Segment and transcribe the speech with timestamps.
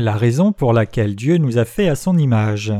[0.00, 2.72] La raison pour laquelle Dieu nous a fait à son image.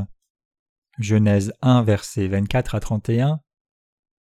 [1.00, 3.40] Genèse 1, versets 24 à 31.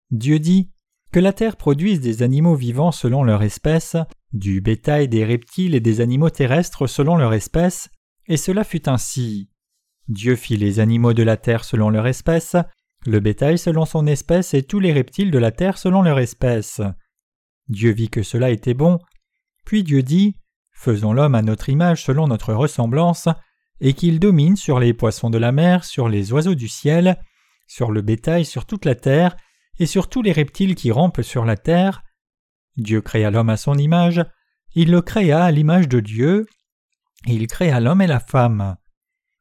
[0.10, 0.72] Dieu dit
[1.12, 3.98] Que la terre produise des animaux vivants selon leur espèce,
[4.34, 7.92] du bétail, des reptiles et des animaux terrestres selon leur espèce,
[8.26, 9.52] et cela fut ainsi.
[10.08, 12.56] Dieu fit les animaux de la terre selon leur espèce,
[13.06, 16.82] le bétail selon son espèce et tous les reptiles de la terre selon leur espèce.
[17.68, 18.98] Dieu vit que cela était bon,
[19.66, 20.36] puis Dieu dit
[20.78, 23.28] Faisons l'homme à notre image selon notre ressemblance,
[23.82, 27.20] et qu'il domine sur les poissons de la mer, sur les oiseaux du ciel,
[27.66, 29.36] sur le bétail, sur toute la terre,
[29.80, 32.04] et sur tous les reptiles qui rampent sur la terre.
[32.78, 34.24] Dieu créa l'homme à son image,
[34.76, 36.46] il le créa à l'image de Dieu,
[37.26, 38.78] il créa l'homme et la femme.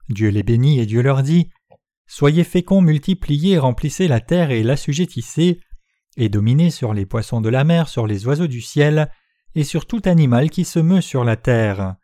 [0.09, 1.50] Dieu les bénit et Dieu leur dit
[2.06, 5.61] Soyez féconds, multipliez, remplissez la terre et l'assujettissez,
[6.17, 9.11] et dominez sur les poissons de la mer, sur les oiseaux du ciel,
[9.57, 11.97] et sur tout animal qui se meut sur la terre.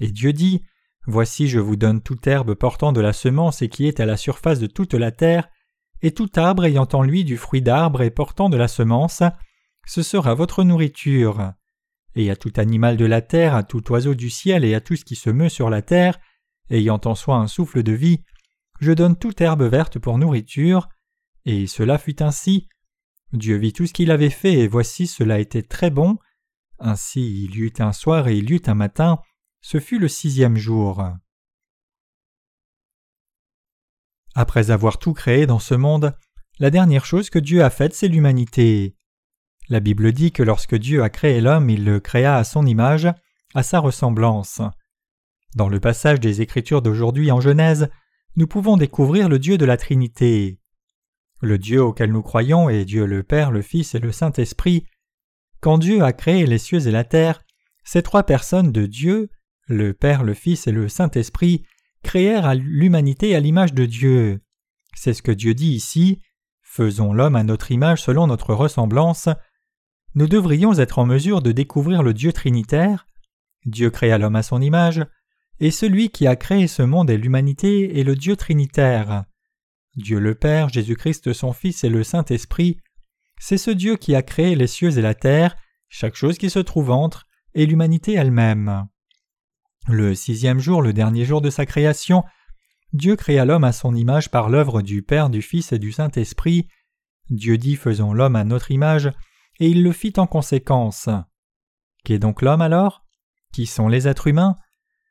[0.00, 0.62] Et Dieu dit
[1.06, 4.16] Voici je vous donne toute herbe portant de la semence et qui est à la
[4.16, 5.48] surface de toute la terre,
[6.00, 9.22] et tout arbre ayant en lui du fruit d'arbre et portant de la semence,
[9.86, 11.52] ce sera votre nourriture.
[12.14, 14.96] Et à tout animal de la terre, à tout oiseau du ciel et à tout
[14.96, 16.18] ce qui se meut sur la terre,
[16.70, 18.22] ayant en soi un souffle de vie,
[18.80, 20.88] je donne toute herbe verte pour nourriture.
[21.44, 22.68] Et cela fut ainsi.
[23.32, 26.18] Dieu vit tout ce qu'il avait fait, et voici cela était très bon.
[26.78, 29.20] Ainsi il y eut un soir et il y eut un matin,
[29.60, 31.04] ce fut le sixième jour.
[34.34, 36.16] Après avoir tout créé dans ce monde,
[36.58, 38.96] la dernière chose que Dieu a faite, c'est l'humanité.
[39.68, 43.08] La Bible dit que lorsque Dieu a créé l'homme, il le créa à son image,
[43.54, 44.60] à sa ressemblance.
[45.54, 47.88] Dans le passage des Écritures d'aujourd'hui en Genèse,
[48.36, 50.58] nous pouvons découvrir le Dieu de la Trinité.
[51.40, 54.84] Le Dieu auquel nous croyons est Dieu le Père, le Fils et le Saint-Esprit,
[55.64, 57.40] quand Dieu a créé les cieux et la terre,
[57.84, 59.30] ces trois personnes de Dieu,
[59.66, 61.64] le Père, le Fils et le Saint-Esprit,
[62.02, 64.42] créèrent l'humanité à l'image de Dieu.
[64.94, 66.20] C'est ce que Dieu dit ici.
[66.60, 69.30] Faisons l'homme à notre image selon notre ressemblance.
[70.14, 73.06] Nous devrions être en mesure de découvrir le Dieu trinitaire.
[73.64, 75.02] Dieu créa l'homme à son image,
[75.60, 79.24] et celui qui a créé ce monde et l'humanité est le Dieu trinitaire.
[79.96, 82.76] Dieu le Père, Jésus-Christ son Fils et le Saint-Esprit
[83.38, 85.56] c'est ce Dieu qui a créé les cieux et la terre,
[85.88, 88.86] chaque chose qui se trouve entre, et l'humanité elle-même.
[89.86, 92.24] Le sixième jour, le dernier jour de sa création,
[92.92, 96.68] Dieu créa l'homme à son image par l'œuvre du Père, du Fils et du Saint-Esprit.
[97.28, 99.10] Dieu dit faisons l'homme à notre image,
[99.60, 101.08] et il le fit en conséquence.
[102.04, 103.04] Qu'est donc l'homme alors?
[103.52, 104.56] Qui sont les êtres humains?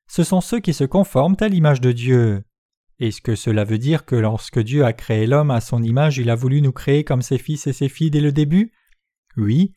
[0.08, 2.44] Ce sont ceux qui se conforment à l'image de Dieu.
[3.00, 6.30] Est-ce que cela veut dire que lorsque Dieu a créé l'homme à son image, il
[6.30, 8.72] a voulu nous créer comme ses fils et ses filles dès le début?
[9.36, 9.74] Oui,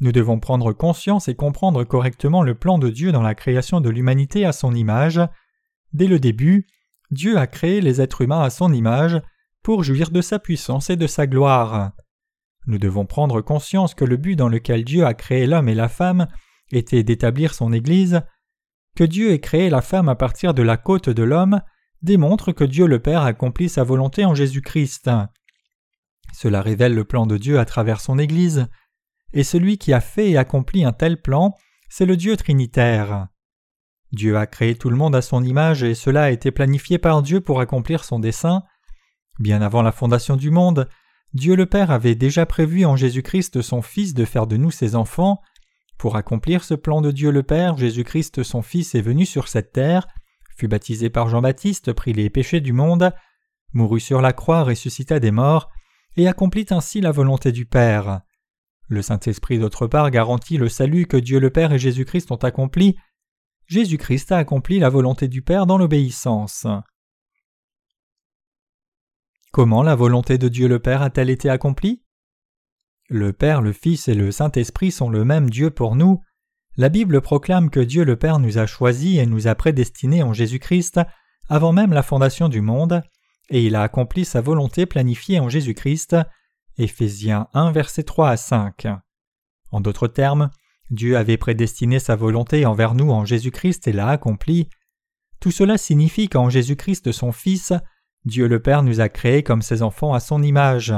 [0.00, 3.90] nous devons prendre conscience et comprendre correctement le plan de Dieu dans la création de
[3.90, 5.20] l'humanité à son image.
[5.92, 6.66] Dès le début,
[7.10, 9.20] Dieu a créé les êtres humains à son image
[9.62, 11.92] pour jouir de sa puissance et de sa gloire.
[12.66, 15.88] Nous devons prendre conscience que le but dans lequel Dieu a créé l'homme et la
[15.88, 16.28] femme
[16.70, 18.22] était d'établir son Église,
[18.96, 21.60] que Dieu ait créé la femme à partir de la côte de l'homme,
[22.02, 25.10] démontre que Dieu le Père accomplit sa volonté en Jésus-Christ.
[26.32, 28.66] Cela révèle le plan de Dieu à travers son Église,
[29.32, 31.54] et celui qui a fait et accompli un tel plan,
[31.88, 33.28] c'est le Dieu trinitaire.
[34.12, 37.22] Dieu a créé tout le monde à son image et cela a été planifié par
[37.22, 38.62] Dieu pour accomplir son dessein.
[39.38, 40.88] Bien avant la fondation du monde,
[41.32, 44.96] Dieu le Père avait déjà prévu en Jésus-Christ son Fils de faire de nous ses
[44.96, 45.40] enfants.
[45.96, 49.72] Pour accomplir ce plan de Dieu le Père, Jésus-Christ son Fils est venu sur cette
[49.72, 50.08] terre,
[50.60, 53.12] fut baptisé par Jean-Baptiste, prit les péchés du monde,
[53.72, 55.70] mourut sur la croix, ressuscita des morts,
[56.16, 58.20] et accomplit ainsi la volonté du Père.
[58.86, 62.96] Le Saint-Esprit d'autre part garantit le salut que Dieu le Père et Jésus-Christ ont accompli.
[63.68, 66.66] Jésus-Christ a accompli la volonté du Père dans l'obéissance.
[69.52, 72.02] Comment la volonté de Dieu le Père a-t-elle été accomplie?
[73.08, 76.20] Le Père, le Fils et le Saint-Esprit sont le même Dieu pour nous,
[76.76, 80.32] la Bible proclame que Dieu le Père nous a choisis et nous a prédestinés en
[80.32, 81.00] Jésus-Christ
[81.48, 83.02] avant même la fondation du monde,
[83.50, 86.16] et il a accompli sa volonté planifiée en Jésus-Christ.
[86.78, 88.86] Éphésiens 1, versets 3 à 5.
[89.72, 90.50] En d'autres termes,
[90.90, 94.68] Dieu avait prédestiné sa volonté envers nous en Jésus-Christ et l'a accompli.
[95.40, 97.72] Tout cela signifie qu'en Jésus-Christ son Fils,
[98.24, 100.94] Dieu le Père nous a créés comme ses enfants à son image.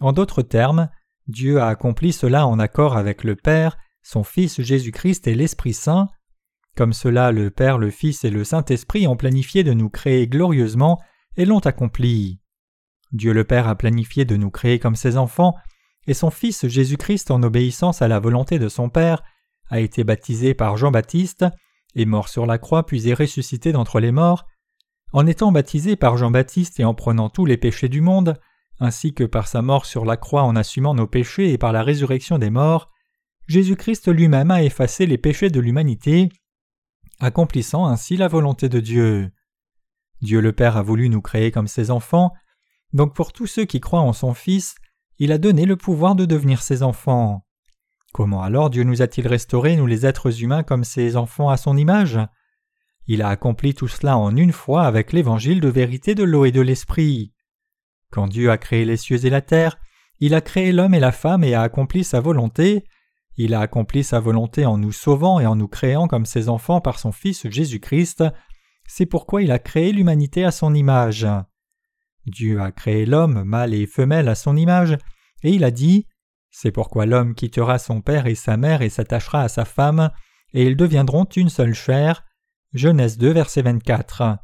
[0.00, 0.88] En d'autres termes,
[1.26, 6.08] Dieu a accompli cela en accord avec le Père son Fils Jésus-Christ et l'Esprit Saint.
[6.76, 11.00] Comme cela, le Père, le Fils et le Saint-Esprit ont planifié de nous créer glorieusement
[11.36, 12.38] et l'ont accompli.
[13.10, 15.54] Dieu le Père a planifié de nous créer comme ses enfants,
[16.06, 19.24] et son Fils Jésus-Christ, en obéissance à la volonté de son Père,
[19.70, 21.46] a été baptisé par Jean-Baptiste
[21.94, 24.46] est mort sur la croix puis est ressuscité d'entre les morts,
[25.12, 28.38] en étant baptisé par Jean-Baptiste et en prenant tous les péchés du monde,
[28.80, 31.82] ainsi que par sa mort sur la croix en assumant nos péchés et par la
[31.82, 32.90] résurrection des morts,
[33.46, 36.28] Jésus-Christ lui-même a effacé les péchés de l'humanité,
[37.20, 39.30] accomplissant ainsi la volonté de Dieu.
[40.22, 42.32] Dieu le Père a voulu nous créer comme ses enfants,
[42.92, 44.74] donc pour tous ceux qui croient en son Fils,
[45.18, 47.44] il a donné le pouvoir de devenir ses enfants.
[48.12, 51.76] Comment alors Dieu nous a-t-il restaurés, nous les êtres humains, comme ses enfants à son
[51.76, 52.18] image?
[53.06, 56.52] Il a accompli tout cela en une fois avec l'évangile de vérité de l'eau et
[56.52, 57.32] de l'esprit.
[58.10, 59.78] Quand Dieu a créé les cieux et la terre,
[60.20, 62.84] il a créé l'homme et la femme et a accompli sa volonté.
[63.36, 66.80] Il a accompli sa volonté en nous sauvant et en nous créant comme ses enfants
[66.80, 68.24] par son Fils Jésus-Christ.
[68.86, 71.26] C'est pourquoi il a créé l'humanité à son image.
[72.26, 74.96] Dieu a créé l'homme, mâle et femelle, à son image,
[75.42, 76.06] et il a dit
[76.50, 80.10] C'est pourquoi l'homme quittera son père et sa mère et s'attachera à sa femme,
[80.52, 82.24] et ils deviendront une seule chair.
[82.72, 84.38] Genèse 2, verset 24.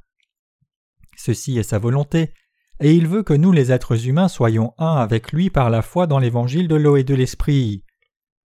[1.17, 2.33] Ceci est sa volonté,
[2.81, 6.07] et il veut que nous les êtres humains soyons un avec lui par la foi
[6.07, 7.85] dans l'évangile de l'eau et de l'esprit.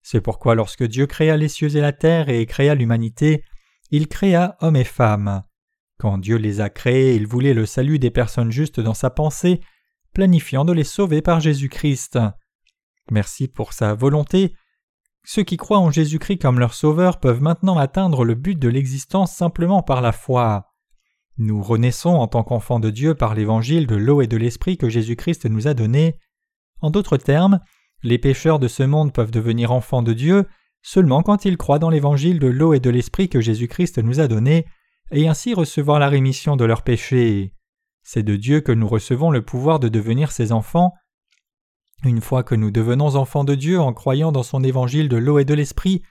[0.04, 3.44] C'est pourquoi lorsque Dieu créa les cieux et la terre et créa l'humanité,
[3.90, 5.44] il créa hommes et femmes.
[5.98, 9.62] Quand Dieu les a créés, il voulait le salut des personnes justes dans sa pensée,
[10.14, 12.20] planifiant de les sauver par Jésus-Christ.
[13.12, 14.54] Merci pour sa volonté.
[15.24, 19.32] Ceux qui croient en Jésus-Christ comme leur sauveur peuvent maintenant atteindre le but de l'existence
[19.32, 20.74] simplement par la foi.
[21.38, 24.90] Nous renaissons en tant qu'enfants de Dieu par l'évangile de l'eau et de l'esprit que
[24.90, 26.20] Jésus-Christ nous a donné.
[26.82, 27.62] En d'autres termes,
[28.04, 30.46] les pécheurs de ce monde peuvent devenir enfants de Dieu
[30.84, 34.28] seulement quand ils croient dans l'évangile de l'eau et de l'esprit que Jésus-Christ nous a
[34.28, 34.66] donné,
[35.12, 37.54] et ainsi recevoir la rémission de leurs péchés.
[38.04, 40.94] C'est de Dieu que nous recevons le pouvoir de devenir ses enfants.
[42.04, 45.40] Une fois que nous devenons enfants de Dieu en croyant dans son évangile de l'eau
[45.40, 46.02] et de l'esprit,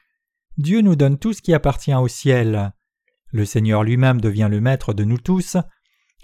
[0.56, 2.73] Dieu nous donne tout ce qui appartient au ciel.
[3.31, 5.59] Le Seigneur lui-même devient le maître de nous tous.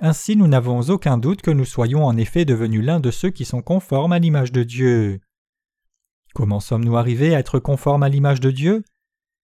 [0.00, 3.44] Ainsi nous n'avons aucun doute que nous soyons en effet devenus l'un de ceux qui
[3.44, 5.20] sont conformes à l'image de Dieu.
[6.34, 8.84] Comment sommes-nous arrivés à être conformes à l'image de Dieu?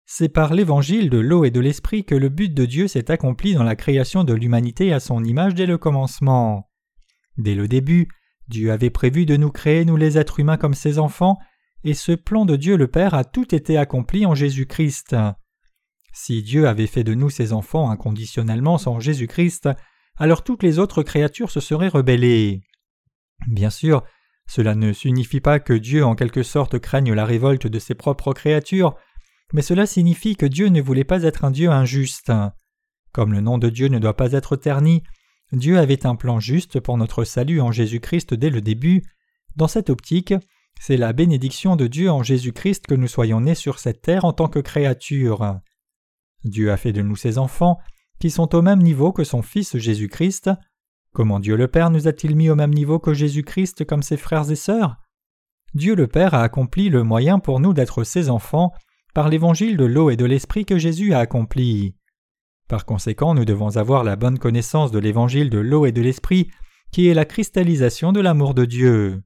[0.05, 3.53] C'est par l'évangile de l'eau et de l'esprit que le but de Dieu s'est accompli
[3.53, 6.69] dans la création de l'humanité à son image dès le commencement.
[7.37, 8.09] Dès le début,
[8.47, 11.37] Dieu avait prévu de nous créer, nous les êtres humains, comme ses enfants,
[11.83, 15.15] et ce plan de Dieu le Père a tout été accompli en Jésus-Christ.
[16.13, 19.69] Si Dieu avait fait de nous ses enfants inconditionnellement sans Jésus-Christ,
[20.17, 22.61] alors toutes les autres créatures se seraient rebellées.
[23.47, 24.03] Bien sûr,
[24.53, 28.33] cela ne signifie pas que Dieu en quelque sorte craigne la révolte de ses propres
[28.33, 28.97] créatures,
[29.53, 32.33] mais cela signifie que Dieu ne voulait pas être un Dieu injuste.
[33.13, 35.03] Comme le nom de Dieu ne doit pas être terni,
[35.53, 39.03] Dieu avait un plan juste pour notre salut en Jésus-Christ dès le début.
[39.55, 40.33] Dans cette optique,
[40.81, 44.33] c'est la bénédiction de Dieu en Jésus-Christ que nous soyons nés sur cette terre en
[44.33, 45.61] tant que créatures.
[46.43, 47.77] Dieu a fait de nous ses enfants,
[48.19, 50.49] qui sont au même niveau que son Fils Jésus-Christ.
[51.13, 54.49] Comment Dieu le Père nous a-t-il mis au même niveau que Jésus-Christ comme ses frères
[54.49, 54.95] et sœurs?
[55.73, 58.71] Dieu le Père a accompli le moyen pour nous d'être ses enfants
[59.13, 61.95] par l'évangile de l'eau et de l'esprit que Jésus a accompli.
[62.69, 66.49] Par conséquent, nous devons avoir la bonne connaissance de l'évangile de l'eau et de l'esprit,
[66.91, 69.21] qui est la cristallisation de l'amour de Dieu.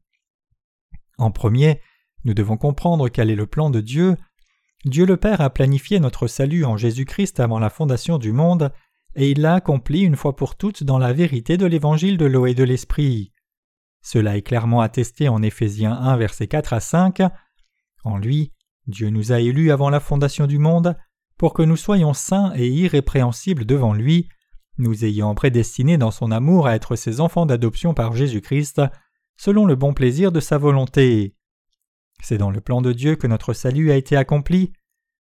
[1.20, 1.82] En premier,
[2.24, 4.16] nous devons comprendre quel est le plan de Dieu,
[4.86, 8.72] Dieu le Père a planifié notre salut en Jésus-Christ avant la fondation du monde,
[9.16, 12.46] et il l'a accompli une fois pour toutes dans la vérité de l'évangile de l'eau
[12.46, 13.32] et de l'esprit.
[14.02, 17.22] Cela est clairement attesté en Éphésiens 1 versets 4 à 5.
[18.04, 18.52] En lui,
[18.88, 20.96] Dieu nous a élus avant la fondation du monde
[21.38, 24.30] pour que nous soyons saints et irrépréhensibles devant lui,
[24.78, 28.82] nous ayant prédestinés dans son amour à être ses enfants d'adoption par Jésus-Christ,
[29.38, 31.36] selon le bon plaisir de sa volonté.
[32.22, 34.72] C'est dans le plan de Dieu que notre salut a été accompli.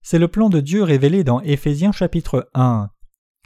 [0.02, 2.90] C'est le plan de Dieu révélé dans Éphésiens chapitre 1.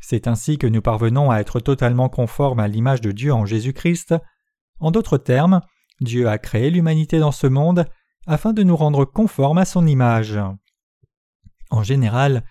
[0.00, 4.14] C'est ainsi que nous parvenons à être totalement conformes à l'image de Dieu en Jésus-Christ.
[4.80, 5.60] En d'autres termes,
[6.00, 7.86] Dieu a créé l'humanité dans ce monde
[8.26, 10.38] afin de nous rendre conformes à son image.
[11.70, 12.44] En général,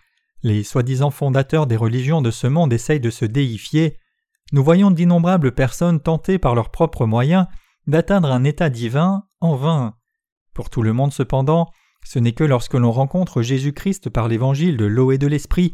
[0.44, 3.98] les soi-disant fondateurs des religions de ce monde essayent de se déifier.
[4.52, 7.48] Nous voyons d'innombrables personnes tentées par leurs propres moyens
[7.88, 9.96] d'atteindre un état divin en vain.
[10.54, 11.70] Pour tout le monde cependant,
[12.04, 15.74] ce n'est que lorsque l'on rencontre Jésus-Christ par l'évangile de l'eau et de l'esprit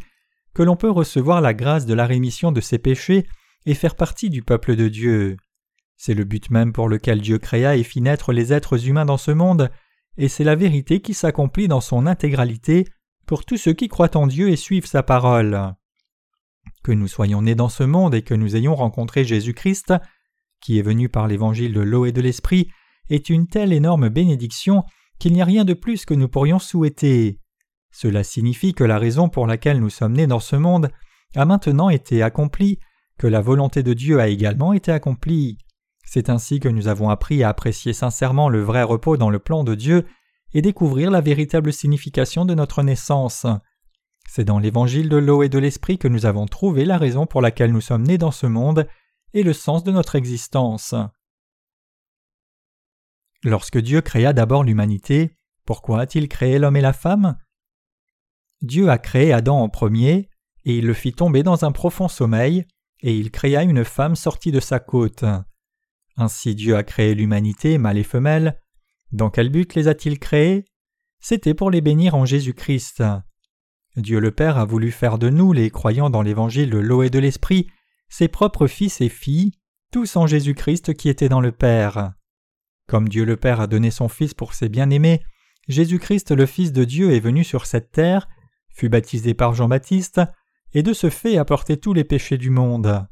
[0.53, 3.25] que l'on peut recevoir la grâce de la rémission de ses péchés
[3.65, 5.37] et faire partie du peuple de Dieu.
[5.97, 9.17] C'est le but même pour lequel Dieu créa et fit naître les êtres humains dans
[9.17, 9.71] ce monde,
[10.17, 12.85] et c'est la vérité qui s'accomplit dans son intégralité
[13.25, 15.73] pour tous ceux qui croient en Dieu et suivent sa parole.
[16.83, 19.93] Que nous soyons nés dans ce monde et que nous ayons rencontré Jésus-Christ,
[20.61, 22.69] qui est venu par l'évangile de l'eau et de l'esprit,
[23.09, 24.83] est une telle énorme bénédiction
[25.19, 27.39] qu'il n'y a rien de plus que nous pourrions souhaiter.
[27.93, 30.89] Cela signifie que la raison pour laquelle nous sommes nés dans ce monde
[31.35, 32.79] a maintenant été accomplie,
[33.19, 35.59] que la volonté de Dieu a également été accomplie.
[36.03, 39.63] C'est ainsi que nous avons appris à apprécier sincèrement le vrai repos dans le plan
[39.63, 40.07] de Dieu
[40.53, 43.45] et découvrir la véritable signification de notre naissance.
[44.27, 47.41] C'est dans l'évangile de l'eau et de l'esprit que nous avons trouvé la raison pour
[47.41, 48.87] laquelle nous sommes nés dans ce monde
[49.33, 50.95] et le sens de notre existence.
[53.43, 57.37] Lorsque Dieu créa d'abord l'humanité, pourquoi a-t-il créé l'homme et la femme?
[58.63, 60.29] Dieu a créé Adam en premier,
[60.63, 62.65] et il le fit tomber dans un profond sommeil,
[63.01, 65.25] et il créa une femme sortie de sa côte.
[66.15, 68.59] Ainsi Dieu a créé l'humanité, mâle et femelle.
[69.11, 70.63] Dans quel but les a-t-il créés?
[71.19, 73.03] C'était pour les bénir en Jésus-Christ.
[73.97, 77.09] Dieu le Père a voulu faire de nous, les croyants dans l'évangile de l'eau et
[77.09, 77.67] de l'esprit,
[78.07, 79.51] ses propres fils et filles,
[79.91, 82.13] tous en Jésus-Christ qui étaient dans le Père.
[82.87, 85.21] Comme Dieu le Père a donné son Fils pour ses bien-aimés,
[85.67, 88.27] Jésus-Christ le Fils de Dieu est venu sur cette terre,
[88.73, 90.21] fut baptisé par Jean-Baptiste,
[90.73, 93.07] et de ce fait a tous les péchés du monde.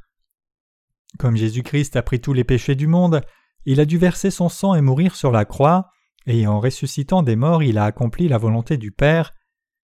[1.20, 3.22] Comme Jésus-Christ a pris tous les péchés du monde,
[3.66, 5.90] il a dû verser son sang et mourir sur la croix,
[6.26, 9.34] et en ressuscitant des morts il a accompli la volonté du Père,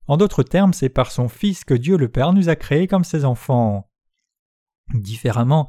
[0.08, 3.04] en d'autres termes, c'est par son Fils que Dieu le Père nous a créés comme
[3.04, 3.90] ses enfants.
[4.94, 5.68] Différemment,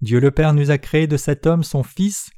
[0.00, 2.30] Dieu le Père nous a créés de cet homme son Fils.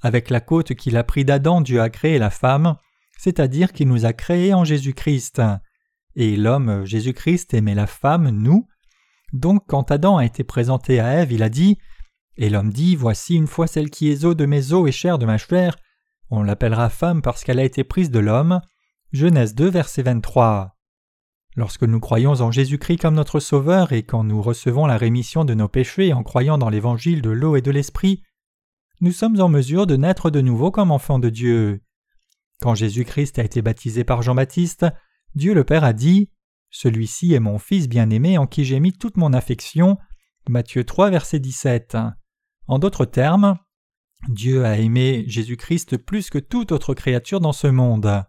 [0.00, 2.76] Avec la côte qu'il a pris d'Adam, Dieu a créé la femme,
[3.18, 5.42] c'est-à-dire qu'il nous a créés en Jésus-Christ.
[6.16, 8.66] Et l'homme, Jésus-Christ, aimait la femme, nous.
[9.32, 11.78] Donc quand Adam a été présenté à Ève, il a dit
[12.36, 15.18] Et l'homme dit Voici une fois celle qui est os de mes os et chair
[15.18, 15.76] de ma chair.
[16.30, 18.60] On l'appellera femme parce qu'elle a été prise de l'homme.
[19.12, 20.76] Genèse 2, verset 23.
[21.56, 25.54] Lorsque nous croyons en Jésus-Christ comme notre Sauveur et quand nous recevons la rémission de
[25.54, 28.22] nos péchés en croyant dans l'évangile de l'eau et de l'Esprit,
[29.00, 31.80] nous sommes en mesure de naître de nouveau comme enfants de Dieu.
[32.60, 34.86] Quand Jésus-Christ a été baptisé par Jean-Baptiste,
[35.34, 36.30] Dieu le Père a dit
[36.70, 39.98] Celui-ci est mon Fils bien-aimé en qui j'ai mis toute mon affection.
[40.48, 41.96] Matthieu 3, verset 17.
[42.68, 43.58] En d'autres termes,
[44.28, 48.24] Dieu a aimé Jésus-Christ plus que toute autre créature dans ce monde.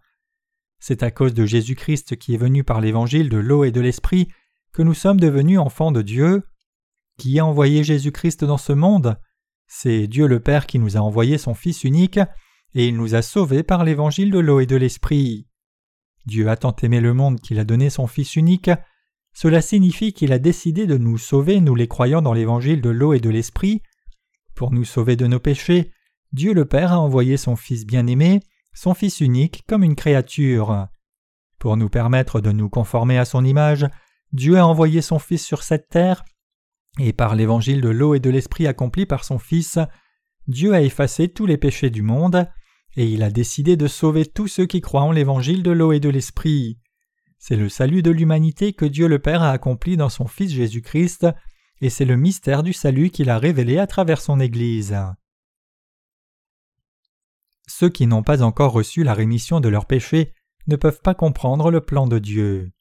[0.78, 4.28] C'est à cause de Jésus-Christ qui est venu par l'évangile de l'eau et de l'esprit
[4.72, 6.42] que nous sommes devenus enfants de Dieu.
[7.18, 9.16] Qui a envoyé Jésus-Christ dans ce monde?
[9.68, 12.20] C'est Dieu le Père qui nous a envoyé son Fils unique,
[12.74, 15.48] et il nous a sauvés par l'évangile de l'eau et de l'esprit.
[16.26, 18.70] Dieu a tant aimé le monde qu'il a donné son Fils unique,
[19.32, 23.12] cela signifie qu'il a décidé de nous sauver, nous les croyants dans l'évangile de l'eau
[23.12, 23.82] et de l'esprit.
[24.54, 25.92] Pour nous sauver de nos péchés,
[26.32, 28.40] Dieu le Père a envoyé son Fils bien-aimé,
[28.72, 30.88] son Fils unique comme une créature.
[31.58, 33.86] Pour nous permettre de nous conformer à son image,
[34.32, 36.24] Dieu a envoyé son Fils sur cette terre,
[36.98, 39.78] et par l'évangile de l'eau et de l'esprit accompli par son Fils,
[40.48, 42.48] Dieu a effacé tous les péchés du monde,
[42.96, 46.00] et il a décidé de sauver tous ceux qui croient en l'évangile de l'eau et
[46.00, 46.78] de l'esprit.
[47.38, 51.26] C'est le salut de l'humanité que Dieu le Père a accompli dans son Fils Jésus-Christ,
[51.82, 54.96] et c'est le mystère du salut qu'il a révélé à travers son Église.
[57.68, 60.32] Ceux qui n'ont pas encore reçu la rémission de leurs péchés
[60.66, 62.72] ne peuvent pas comprendre le plan de Dieu.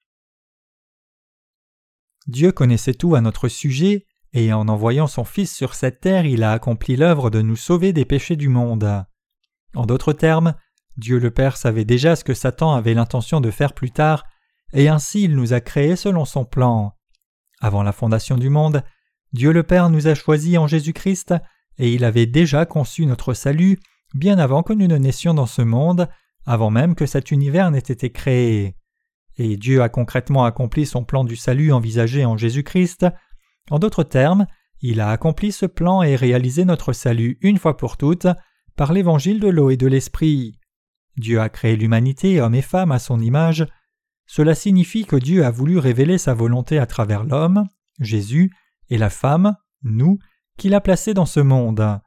[2.27, 6.43] Dieu connaissait tout à notre sujet, et en envoyant son Fils sur cette terre, il
[6.43, 9.05] a accompli l'œuvre de nous sauver des péchés du monde.
[9.75, 10.55] En d'autres termes,
[10.97, 14.25] Dieu le Père savait déjà ce que Satan avait l'intention de faire plus tard,
[14.73, 16.93] et ainsi il nous a créés selon son plan.
[17.61, 18.83] Avant la fondation du monde,
[19.33, 21.33] Dieu le Père nous a choisis en Jésus-Christ,
[21.77, 23.79] et il avait déjà conçu notre salut
[24.13, 26.07] bien avant que nous ne naissions dans ce monde,
[26.45, 28.75] avant même que cet univers n'ait été créé.
[29.37, 33.05] Et Dieu a concrètement accompli son plan du salut envisagé en Jésus-Christ.
[33.69, 34.47] En d'autres termes,
[34.79, 38.27] il a accompli ce plan et réalisé notre salut une fois pour toutes
[38.75, 40.59] par l'évangile de l'eau et de l'esprit.
[41.17, 43.65] Dieu a créé l'humanité, homme et femme, à son image.
[44.27, 47.65] Cela signifie que Dieu a voulu révéler sa volonté à travers l'homme,
[47.99, 48.51] Jésus,
[48.89, 50.19] et la femme, nous,
[50.57, 51.99] qu'il a placés dans ce monde.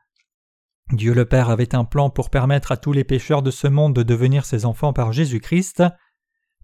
[0.92, 3.94] Dieu le Père avait un plan pour permettre à tous les pécheurs de ce monde
[3.94, 5.82] de devenir ses enfants par Jésus-Christ.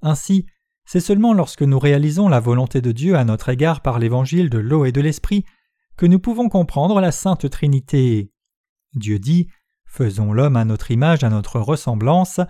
[0.02, 0.46] Ainsi,
[0.86, 4.58] c'est seulement lorsque nous réalisons la volonté de Dieu à notre égard par l'évangile de
[4.58, 5.44] l'eau et de l'esprit
[5.96, 8.32] que nous pouvons comprendre la Sainte Trinité.
[8.94, 9.48] Dieu dit
[9.96, 12.40] Faisons l'homme à notre image, à notre ressemblance.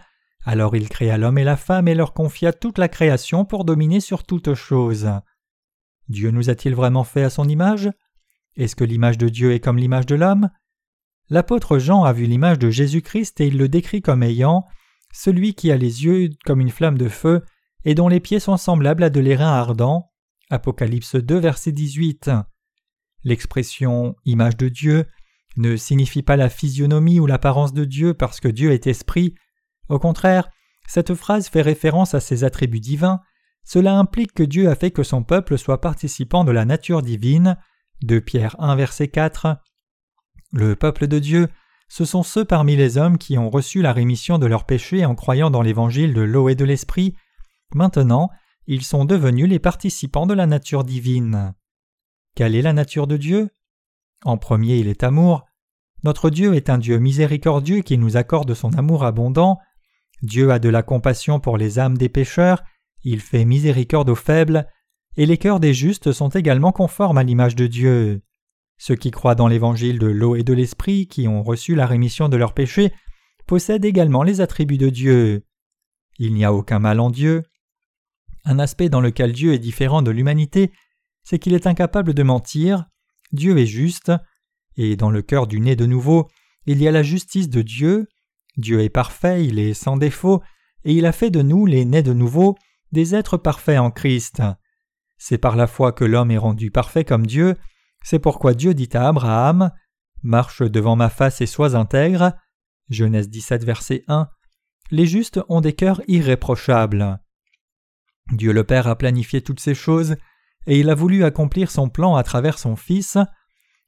[0.46, 4.00] Alors il créa l'homme et la femme et leur confia toute la création pour dominer
[4.00, 5.10] sur toutes choses.
[6.08, 7.90] Dieu nous a-t-il vraiment fait à son image?
[8.56, 10.48] Est-ce que l'image de Dieu est comme l'image de l'homme?
[11.28, 14.64] L'apôtre Jean a vu l'image de Jésus-Christ et il le décrit comme ayant
[15.12, 17.44] celui qui a les yeux comme une flamme de feu
[17.84, 20.10] et dont les pieds sont semblables à de l'airain ardent.
[20.48, 22.30] Apocalypse 2, verset 18.
[23.22, 25.04] L'expression image de Dieu
[25.56, 29.34] ne signifie pas la physionomie ou l'apparence de Dieu parce que Dieu est esprit.
[29.88, 30.49] Au contraire,
[30.87, 33.20] cette phrase fait référence à ses attributs divins,
[33.64, 37.56] cela implique que Dieu a fait que son peuple soit participant de la nature divine.
[38.02, 39.56] De Pierre 1 verset 4.
[40.52, 41.49] Le peuple de Dieu,
[41.88, 45.14] ce sont ceux parmi les hommes qui ont reçu la rémission de leurs péchés en
[45.14, 47.14] croyant dans l'évangile de l'eau et de l'esprit.
[47.75, 48.30] Maintenant,
[48.66, 51.54] ils sont devenus les participants de la nature divine.
[52.34, 53.49] Quelle est la nature de Dieu?
[54.25, 55.45] En premier, il est amour.
[56.02, 59.59] Notre Dieu est un Dieu miséricordieux qui nous accorde son amour abondant.
[60.23, 62.62] Dieu a de la compassion pour les âmes des pécheurs,
[63.02, 64.66] il fait miséricorde aux faibles,
[65.16, 68.23] et les cœurs des justes sont également conformes à l'image de Dieu.
[68.78, 72.28] Ceux qui croient dans l'évangile de l'eau et de l'esprit, qui ont reçu la rémission
[72.28, 72.93] de leurs péchés,
[73.47, 75.45] possèdent également les attributs de Dieu.
[76.19, 77.43] Il n'y a aucun mal en Dieu.
[78.45, 80.73] Un aspect dans lequel Dieu est différent de l'humanité,
[81.23, 82.87] c'est qu'il est incapable de mentir,
[83.33, 84.12] Dieu est juste,
[84.76, 86.28] et dans le cœur du né de nouveau,
[86.66, 88.09] il y a la justice de Dieu,
[88.57, 90.43] Dieu est parfait, il est sans défaut,
[90.85, 92.57] et il a fait de nous, les nés de nouveau,
[92.93, 94.43] des êtres parfaits en Christ.
[95.19, 97.57] C'est par la foi que l'homme est rendu parfait comme Dieu,
[98.02, 99.73] c'est pourquoi Dieu dit à Abraham
[100.23, 102.33] Marche devant ma face et sois intègre.
[102.88, 104.28] Genèse 17, verset 1.
[104.90, 107.19] Les justes ont des cœurs irréprochables.
[108.33, 110.16] Dieu le Père a planifié toutes ces choses,
[110.66, 113.18] et il a voulu accomplir son plan à travers son Fils.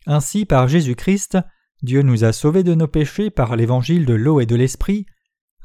[0.06, 1.38] Ainsi, par Jésus-Christ,
[1.82, 5.06] Dieu nous a sauvés de nos péchés par l'évangile de l'eau et de l'esprit,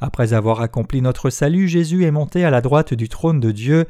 [0.01, 3.85] après avoir accompli notre salut, Jésus est monté à la droite du trône de Dieu,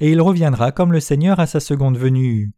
[0.00, 2.54] et il reviendra comme le Seigneur à sa seconde venue.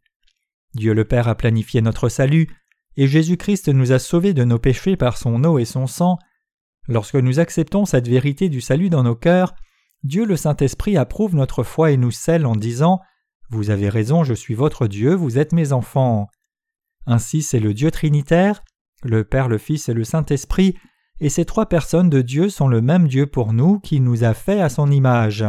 [0.73, 2.47] Dieu le Père a planifié notre salut,
[2.95, 6.17] et Jésus-Christ nous a sauvés de nos péchés par son eau et son sang.
[6.87, 9.53] Lorsque nous acceptons cette vérité du salut dans nos cœurs,
[10.03, 13.01] Dieu le Saint-Esprit approuve notre foi et nous scelle en disant
[13.53, 16.27] Vous avez raison, je suis votre Dieu, vous êtes mes enfants.
[17.05, 18.63] Ainsi c'est le Dieu Trinitaire,
[19.03, 20.75] le Père, le Fils et le Saint-Esprit
[21.19, 24.33] et ces trois personnes de Dieu sont le même Dieu pour nous qui nous a
[24.33, 25.45] fait à son image.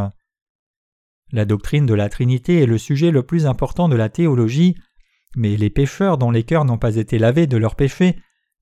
[1.31, 4.75] La doctrine de la Trinité est le sujet le plus important de la théologie,
[5.35, 8.17] mais les pécheurs dont les cœurs n'ont pas été lavés de leurs péchés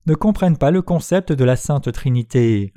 [0.06, 2.72] ne comprennent pas le concept de la Sainte Trinité.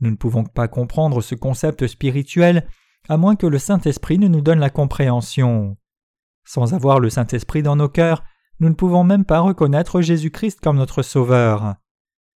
[0.00, 2.66] Nous ne pouvons pas comprendre ce concept spirituel
[3.10, 5.76] à moins que le Saint-Esprit ne nous donne la compréhension.
[6.48, 8.24] Sans avoir le Saint-Esprit dans nos cœurs,
[8.58, 11.74] nous ne pouvons même pas reconnaître Jésus-Christ comme notre Sauveur.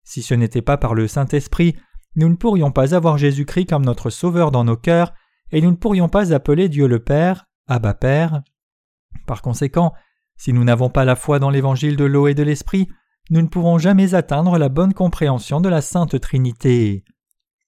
[0.03, 1.77] Si ce n'était pas par le Saint-Esprit,
[2.17, 5.13] nous ne pourrions pas avoir Jésus-Christ comme notre Sauveur dans nos cœurs,
[5.53, 8.41] et nous ne pourrions pas appeler Dieu le Père, Abba Père.
[9.27, 9.93] Par conséquent,
[10.39, 12.89] si nous n'avons pas la foi dans l'évangile de l'eau et de l'esprit,
[13.29, 17.05] nous ne pourrons jamais atteindre la bonne compréhension de la Sainte Trinité.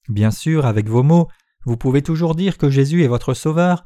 [0.09, 1.29] Bien sûr, avec vos mots,
[1.66, 3.85] vous pouvez toujours dire que Jésus est votre Sauveur,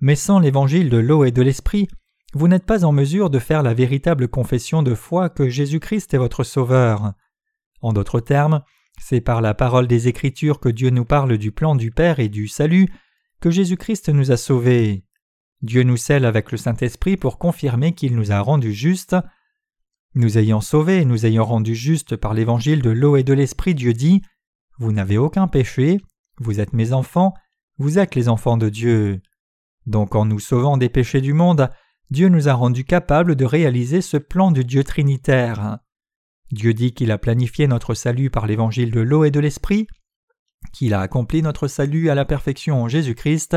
[0.00, 1.88] mais sans l'évangile de l'eau et de l'esprit,
[2.34, 6.18] vous n'êtes pas en mesure de faire la véritable confession de foi que Jésus-Christ est
[6.18, 7.12] votre Sauveur.
[7.80, 8.62] En d'autres termes,
[9.00, 12.28] c'est par la parole des Écritures que Dieu nous parle du plan du Père et
[12.28, 12.88] du salut
[13.40, 15.04] que Jésus-Christ nous a sauvés.
[15.62, 19.16] Dieu nous scelle avec le Saint-Esprit pour confirmer qu'il nous a rendus justes.
[20.14, 23.92] Nous ayant sauvés nous ayant rendus justes par l'évangile de l'eau et de l'Esprit, Dieu
[23.92, 24.22] dit
[24.78, 26.00] Vous n'avez aucun péché,
[26.38, 27.34] vous êtes mes enfants,
[27.78, 29.20] vous êtes les enfants de Dieu.
[29.88, 31.70] Donc en nous sauvant des péchés du monde,
[32.10, 35.78] Dieu nous a rendus capables de réaliser ce plan du Dieu Trinitaire.
[36.52, 39.86] Dieu dit qu'il a planifié notre salut par l'évangile de l'eau et de l'esprit,
[40.74, 43.56] qu'il a accompli notre salut à la perfection en Jésus-Christ,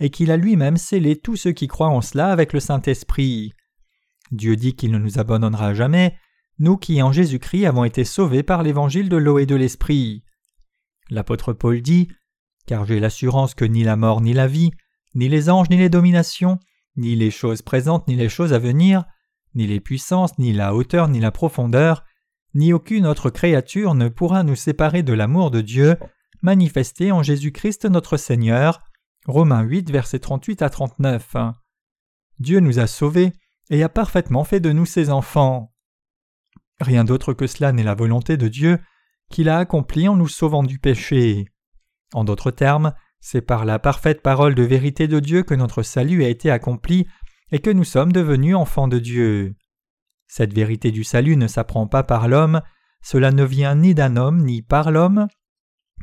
[0.00, 3.54] et qu'il a lui-même scellé tous ceux qui croient en cela avec le Saint-Esprit.
[4.30, 6.14] Dieu dit qu'il ne nous abandonnera jamais,
[6.58, 10.24] nous qui en Jésus-Christ avons été sauvés par l'évangile de l'eau et de l'esprit.
[11.08, 12.08] L'apôtre Paul dit
[12.66, 14.72] Car j'ai l'assurance que ni la mort ni la vie,
[15.14, 16.58] ni les anges ni les dominations,
[16.96, 19.04] ni les choses présentes ni les choses à venir,
[19.54, 22.04] ni les puissances, ni la hauteur, ni la profondeur,
[22.54, 25.96] ni aucune autre créature ne pourra nous séparer de l'amour de Dieu,
[26.42, 28.80] manifesté en Jésus-Christ notre Seigneur.
[29.26, 31.36] Romains 8, versets 38 à 39.
[32.38, 33.32] Dieu nous a sauvés
[33.70, 35.72] et a parfaitement fait de nous ses enfants.
[36.80, 38.78] Rien d'autre que cela n'est la volonté de Dieu
[39.30, 41.46] qu'il a accompli en nous sauvant du péché.
[42.14, 46.24] En d'autres termes, c'est par la parfaite parole de vérité de Dieu que notre salut
[46.24, 47.06] a été accompli
[47.50, 49.54] et que nous sommes devenus enfants de Dieu.
[50.26, 52.60] Cette vérité du salut ne s'apprend pas par l'homme,
[53.02, 55.28] cela ne vient ni d'un homme ni par l'homme.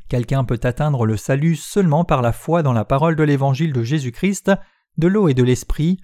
[0.09, 3.83] Quelqu'un peut atteindre le salut seulement par la foi dans la parole de l'évangile de
[3.83, 4.51] Jésus-Christ,
[4.97, 5.99] de l'eau et de l'esprit.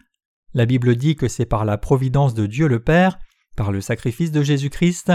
[0.54, 3.20] La Bible dit que c'est par la providence de Dieu le Père,
[3.56, 5.12] par le sacrifice de Jésus-Christ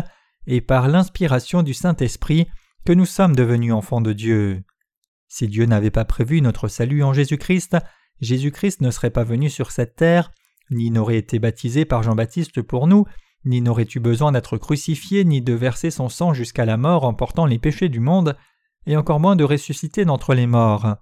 [0.46, 2.46] et par l'inspiration du Saint-Esprit
[2.84, 4.62] que nous sommes devenus enfants de Dieu.
[5.28, 7.76] Si Dieu n'avait pas prévu notre salut en Jésus-Christ,
[8.20, 10.30] Jésus-Christ ne serait pas venu sur cette terre,
[10.70, 13.04] ni n'aurait été baptisé par Jean-Baptiste pour nous,
[13.44, 17.14] ni n'aurait eu besoin d'être crucifié, ni de verser son sang jusqu'à la mort en
[17.14, 18.36] portant les péchés du monde,
[18.86, 20.96] et encore moins de ressusciter d'entre les morts.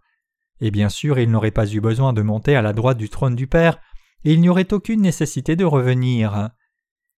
[0.60, 3.34] et bien sûr il n'aurait pas eu besoin de monter à la droite du trône
[3.34, 3.78] du Père,
[4.24, 6.50] et il n'y aurait aucune nécessité de revenir.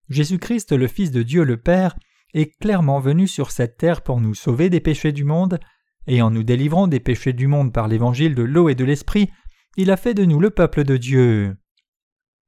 [0.08, 1.96] Jésus-Christ, le Fils de Dieu le Père,
[2.34, 5.58] est clairement venu sur cette terre pour nous sauver des péchés du monde,
[6.06, 9.30] et en nous délivrant des péchés du monde par l'évangile de l'eau et de l'esprit,
[9.76, 11.56] il a fait de nous le peuple de Dieu.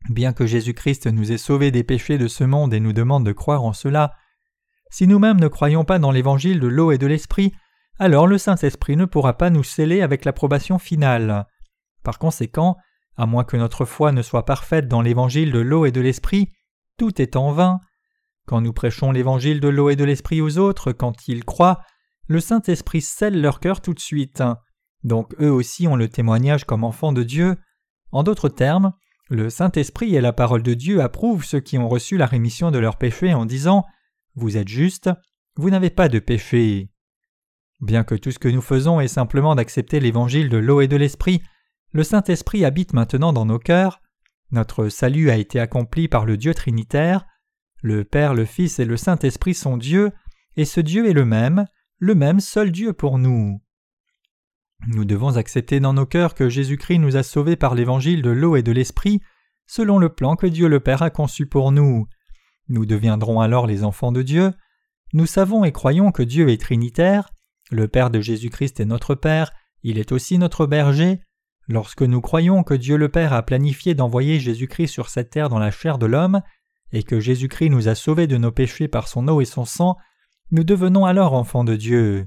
[0.09, 3.33] Bien que Jésus-Christ nous ait sauvés des péchés de ce monde et nous demande de
[3.33, 4.15] croire en cela,
[4.91, 7.53] si nous-mêmes ne croyons pas dans l'évangile de l'eau et de l'esprit,
[7.99, 11.47] alors le Saint-Esprit ne pourra pas nous sceller avec l'approbation finale.
[12.03, 12.77] Par conséquent,
[13.17, 16.53] à moins que notre foi ne soit parfaite dans l'évangile de l'eau et de l'esprit,
[16.97, 17.81] tout est en vain.
[18.47, 21.83] Quand nous prêchons l'évangile de l'eau et de l'esprit aux autres, quand ils croient,
[22.29, 24.43] le Saint-Esprit scelle leur cœur tout de suite.
[25.03, 27.57] Donc eux aussi ont le témoignage comme enfants de Dieu.
[28.13, 28.93] En d'autres termes,
[29.31, 32.79] le Saint-Esprit et la parole de Dieu approuvent ceux qui ont reçu la rémission de
[32.79, 33.85] leurs péchés en disant
[34.35, 35.11] Vous êtes justes,
[35.57, 36.91] vous n'avez pas de péché.
[37.81, 40.97] Bien que tout ce que nous faisons est simplement d'accepter l'évangile de l'eau et de
[40.97, 41.43] l'esprit,
[41.93, 44.01] le Saint-Esprit habite maintenant dans nos cœurs.
[44.51, 47.27] Notre salut a été accompli par le Dieu Trinitaire.
[47.83, 50.11] Le Père, le Fils et le Saint-Esprit sont Dieu,
[50.57, 51.67] et ce Dieu est le même,
[51.99, 53.61] le même seul Dieu pour nous.
[54.87, 58.55] Nous devons accepter dans nos cœurs que Jésus-Christ nous a sauvés par l'évangile de l'eau
[58.55, 59.21] et de l'esprit,
[59.67, 62.07] selon le plan que Dieu le Père a conçu pour nous.
[62.69, 64.53] Nous deviendrons alors les enfants de Dieu.
[65.13, 67.31] Nous savons et croyons que Dieu est trinitaire.
[67.71, 71.21] Le Père de Jésus-Christ est notre Père, il est aussi notre berger.
[71.67, 75.59] Lorsque nous croyons que Dieu le Père a planifié d'envoyer Jésus-Christ sur cette terre dans
[75.59, 76.43] la chair de l'homme,
[76.93, 79.97] et que Jésus-Christ nous a sauvés de nos péchés par son eau et son sang,
[80.51, 82.27] nous devenons alors enfants de Dieu.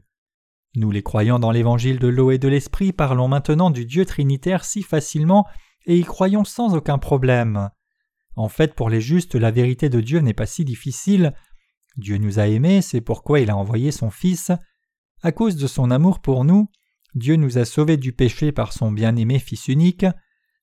[0.76, 4.64] Nous les croyants dans l'évangile de l'eau et de l'esprit parlons maintenant du Dieu trinitaire
[4.64, 5.46] si facilement
[5.86, 7.70] et y croyons sans aucun problème.
[8.36, 11.34] En fait, pour les justes, la vérité de Dieu n'est pas si difficile.
[11.98, 14.52] Dieu nous a aimés, c'est pourquoi il a envoyé son Fils.
[15.22, 16.70] À cause de son amour pour nous,
[17.16, 20.06] Dieu nous a sauvés du péché par son bien-aimé Fils unique.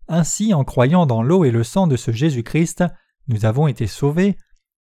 [0.06, 2.84] Ainsi, en croyant dans l'eau et le sang de ce Jésus-Christ,
[3.26, 4.36] nous avons été sauvés.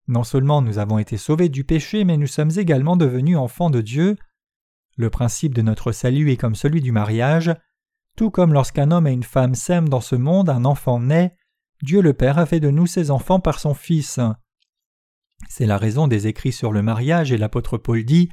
[0.07, 3.81] Non seulement nous avons été sauvés du péché, mais nous sommes également devenus enfants de
[3.81, 4.15] Dieu.
[4.95, 7.53] Le principe de notre salut est comme celui du mariage.
[8.15, 11.35] Tout comme lorsqu'un homme et une femme s'aiment dans ce monde, un enfant naît,
[11.83, 14.19] Dieu le Père a fait de nous ses enfants par son Fils.
[15.49, 18.29] C'est la raison des écrits sur le mariage et l'apôtre Paul dit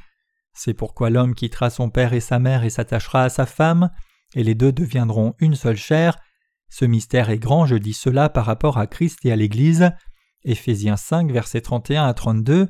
[0.55, 3.91] C'est pourquoi l'homme quittera son père et sa mère et s'attachera à sa femme,
[4.35, 6.17] et les deux deviendront une seule chair.
[6.71, 9.93] Ce mystère est grand, je dis cela par rapport à Christ et à l'Église.
[10.44, 12.68] Éphésiens 5, versets 31 à 32.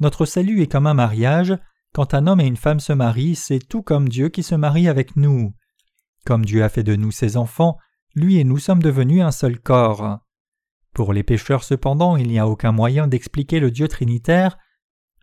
[0.00, 1.56] Notre salut est comme un mariage,
[1.92, 4.88] quand un homme et une femme se marient, c'est tout comme Dieu qui se marie
[4.88, 5.52] avec nous.
[6.24, 7.76] Comme Dieu a fait de nous ses enfants,
[8.14, 10.20] lui et nous sommes devenus un seul corps.
[10.94, 14.56] Pour les pécheurs cependant, il n'y a aucun moyen d'expliquer le Dieu trinitaire.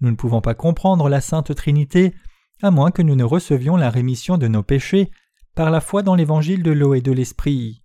[0.01, 2.13] Nous ne pouvons pas comprendre la Sainte Trinité,
[2.61, 5.09] à moins que nous ne recevions la rémission de nos péchés
[5.55, 7.83] par la foi dans l'évangile de l'eau et de l'esprit.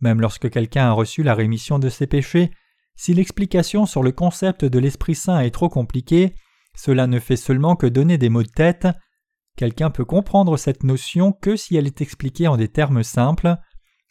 [0.00, 2.50] Même lorsque quelqu'un a reçu la rémission de ses péchés,
[2.96, 6.34] si l'explication sur le concept de l'Esprit Saint est trop compliquée,
[6.76, 8.88] cela ne fait seulement que donner des mots de tête.
[9.56, 13.56] Quelqu'un peut comprendre cette notion que si elle est expliquée en des termes simples.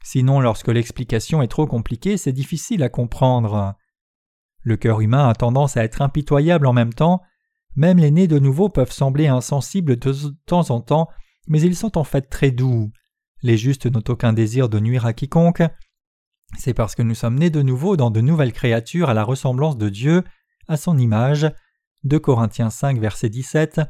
[0.04, 3.76] Sinon, lorsque l'explication est trop compliquée, c'est difficile à comprendre.
[4.62, 7.21] Le cœur humain a tendance à être impitoyable en même temps.
[7.76, 10.12] Même les nés de nouveau peuvent sembler insensibles de
[10.45, 11.10] temps en temps,
[11.48, 12.91] mais ils sont en fait très doux.
[13.41, 15.63] Les justes n'ont aucun désir de nuire à quiconque.
[16.58, 19.78] C'est parce que nous sommes nés de nouveau dans de nouvelles créatures à la ressemblance
[19.78, 20.24] de Dieu,
[20.68, 21.48] à son image,
[22.04, 23.82] 2 Corinthiens 5, verset 17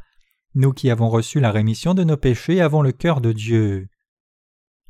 [0.56, 3.88] Nous qui avons reçu la rémission de nos péchés avons le cœur de Dieu.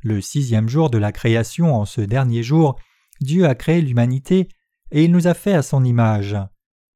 [0.04, 2.80] Le sixième jour de la création, en ce dernier jour,
[3.22, 4.48] Dieu a créé l'humanité
[4.92, 6.38] et il nous a fait à son image.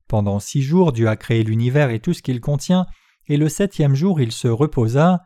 [0.07, 2.85] Pendant six jours, Dieu a créé l'univers et tout ce qu'il contient,
[3.27, 5.21] et le septième jour, il se reposa.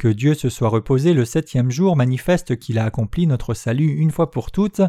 [0.00, 4.10] Que Dieu se soit reposé le septième jour manifeste qu'il a accompli notre salut une
[4.10, 4.80] fois pour toutes.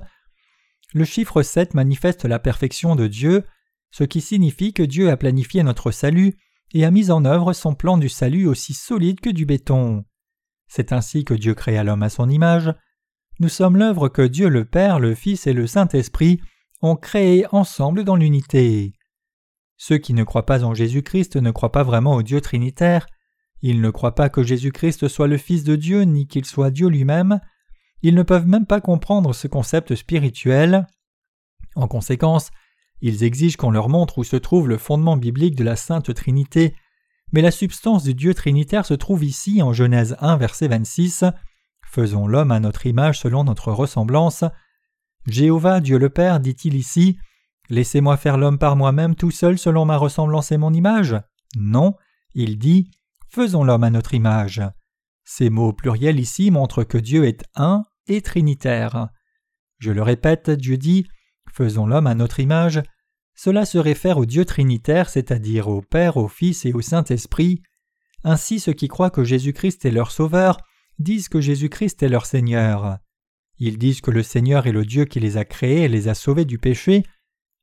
[0.93, 3.43] Le chiffre 7 manifeste la perfection de Dieu,
[3.91, 6.38] ce qui signifie que Dieu a planifié notre salut
[6.74, 10.06] et a mis en œuvre son plan du salut aussi solide que du béton.
[10.69, 12.74] C'est ainsi que Dieu créa l'homme à son image.
[13.41, 16.39] Nous sommes l'œuvre que Dieu le Père, le Fils et le Saint-Esprit
[16.82, 18.93] ont créée ensemble dans l'unité.
[19.76, 23.08] Ceux qui ne croient pas en Jésus-Christ ne croient pas vraiment au Dieu trinitaire,
[23.62, 26.88] ils ne croient pas que Jésus-Christ soit le Fils de Dieu ni qu'il soit Dieu
[26.88, 27.39] lui-même,
[28.02, 30.88] ils ne peuvent même pas comprendre ce concept spirituel.
[31.76, 32.50] En conséquence,
[33.02, 36.76] ils exigent qu'on leur montre où se trouve le fondement biblique de la Sainte Trinité,
[37.32, 41.26] mais la substance du Dieu Trinitaire se trouve ici en Genèse 1 verset 26.
[41.86, 44.43] Faisons l'homme à notre image selon notre ressemblance.
[45.28, 47.17] Jéhovah, Dieu le Père, dit-il ici
[47.69, 51.15] Laissez-moi faire l'homme par moi-même tout seul selon ma ressemblance et mon image
[51.56, 51.95] Non,
[52.34, 52.91] il dit
[53.34, 54.62] Faisons l'homme à notre image.
[55.24, 59.08] Ces mots pluriels ici montrent que Dieu est un et trinitaire.
[59.80, 61.08] Je le répète, Dieu dit
[61.50, 62.84] Faisons l'homme à notre image.
[63.34, 67.62] Cela se réfère au Dieu trinitaire, c'est-à-dire au Père, au Fils et au Saint-Esprit.
[68.26, 70.58] Ainsi ceux qui croient que Jésus-Christ est leur Sauveur
[71.00, 72.98] disent que Jésus-Christ est leur Seigneur.
[73.60, 76.15] Ils disent que le Seigneur est le Dieu qui les a créés et les a
[76.15, 77.04] sauvés du péché.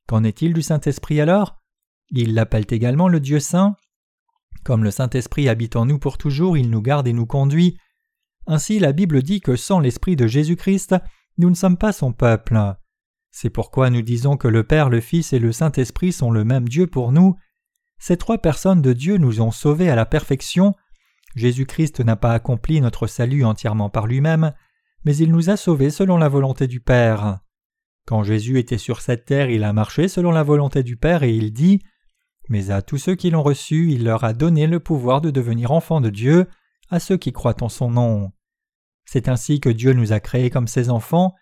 [0.07, 1.61] Qu'en est-il du Saint-Esprit alors?
[2.09, 3.75] Ils l'appellent également le Dieu saint.
[4.63, 7.77] Comme le Saint-Esprit habite en nous pour toujours, il nous garde et nous conduit.
[8.47, 10.95] Ainsi la Bible dit que sans l'Esprit de Jésus-Christ,
[11.37, 12.59] nous ne sommes pas son peuple.
[13.31, 16.67] C'est pourquoi nous disons que le Père, le Fils et le Saint-Esprit sont le même
[16.67, 17.35] Dieu pour nous.
[17.99, 20.73] Ces trois personnes de Dieu nous ont sauvés à la perfection.
[21.35, 24.53] Jésus-Christ n'a pas accompli notre salut entièrement par lui-même,
[25.05, 27.39] mais il nous a sauvés selon la volonté du Père.
[28.05, 31.31] Quand Jésus était sur cette terre, il a marché selon la volonté du Père et
[31.31, 31.81] il dit
[32.49, 35.71] Mais à tous ceux qui l'ont reçu, il leur a donné le pouvoir de devenir
[35.71, 36.47] enfants de Dieu,
[36.89, 38.31] à ceux qui croient en son nom.
[39.05, 41.35] C'est ainsi que Dieu nous a créés comme ses enfants.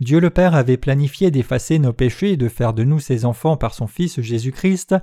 [0.00, 3.56] Dieu le Père avait planifié d'effacer nos péchés et de faire de nous ses enfants
[3.56, 4.94] par son Fils Jésus-Christ,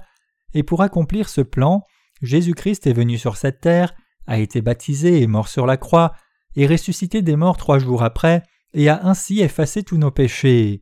[0.54, 1.84] et pour accomplir ce plan,
[2.22, 3.94] Jésus-Christ est venu sur cette terre,
[4.26, 6.14] a été baptisé et mort sur la croix,
[6.56, 8.44] et ressuscité des morts trois jours après,
[8.74, 10.82] et a ainsi effacé tous nos péchés.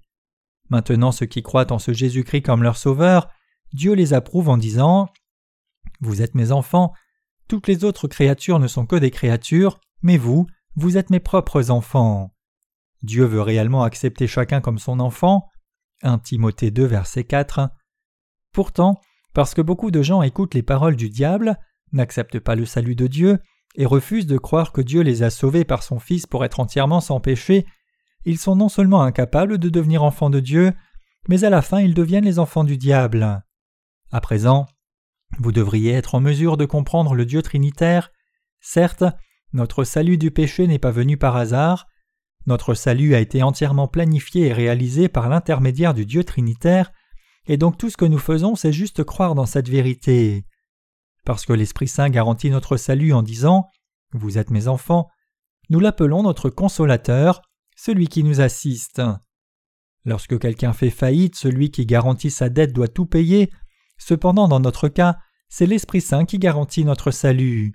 [0.70, 3.30] Maintenant ceux qui croient en ce Jésus-Christ comme leur Sauveur,
[3.74, 5.10] Dieu les approuve en disant
[6.00, 6.94] Vous êtes mes enfants,
[7.48, 11.72] toutes les autres créatures ne sont que des créatures, mais vous, vous êtes mes propres
[11.72, 12.34] enfants.
[13.02, 15.50] Dieu veut réellement accepter chacun comme son enfant.
[16.04, 17.70] 1 Timothée 2, verset 4.
[18.54, 19.00] Pourtant,
[19.34, 21.58] parce que beaucoup de gens écoutent les paroles du diable,
[21.92, 23.40] n'acceptent pas le salut de Dieu,
[23.76, 27.02] et refusent de croire que Dieu les a sauvés par son Fils pour être entièrement
[27.02, 27.66] sans péché,
[28.26, 30.74] ils sont non seulement incapables de devenir enfants de Dieu,
[31.28, 33.44] mais à la fin ils deviennent les enfants du diable.
[34.14, 34.68] À présent,
[35.40, 38.12] vous devriez être en mesure de comprendre le Dieu trinitaire.
[38.62, 39.04] Certes,
[39.54, 41.88] notre salut du péché n'est pas venu par hasard.
[42.46, 46.92] Notre salut a été entièrement planifié et réalisé par l'intermédiaire du Dieu trinitaire,
[47.48, 50.46] et donc tout ce que nous faisons, c'est juste croire dans cette vérité.
[51.26, 53.68] Parce que l'Esprit Saint garantit notre salut en disant
[54.12, 55.10] Vous êtes mes enfants,
[55.72, 57.42] nous l'appelons notre consolateur,
[57.76, 59.02] celui qui nous assiste.
[60.06, 63.50] Lorsque quelqu'un fait faillite, celui qui garantit sa dette doit tout payer.
[64.04, 67.74] Cependant, dans notre cas, c'est l'Esprit Saint qui garantit notre salut.